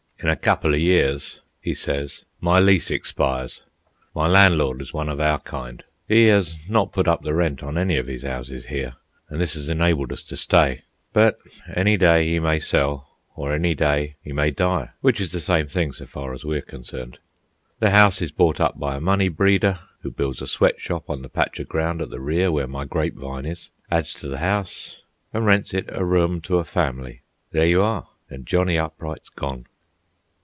[0.23, 3.63] "In a couple of years," he says, "my lease expires.
[4.13, 5.83] My landlord is one of our kind.
[6.07, 8.97] He has not put up the rent on any of his houses here,
[9.29, 10.83] and this has enabled us to stay.
[11.11, 11.37] But
[11.73, 15.65] any day he may sell, or any day he may die, which is the same
[15.65, 17.17] thing so far as we are concerned.
[17.79, 21.29] The house is bought by a money breeder, who builds a sweat shop on the
[21.29, 25.01] patch of ground at the rear where my grapevine is, adds to the house,
[25.33, 27.23] and rents it a room to a family.
[27.49, 29.65] There you are, and Johnny Upright's gone!"